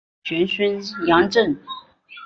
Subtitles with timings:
[0.23, 1.61] 玄孙杨震。